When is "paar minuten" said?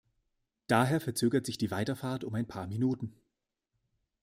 2.47-3.13